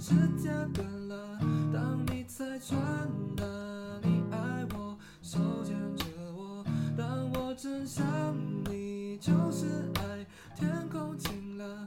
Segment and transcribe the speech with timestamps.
[0.00, 1.38] 时间变了，
[1.74, 2.80] 当你猜穿
[3.36, 6.04] 了你爱我，手牵着
[6.34, 6.64] 我，
[6.96, 8.02] 当我真想
[8.64, 10.26] 你就是爱，
[10.56, 11.86] 天空晴了。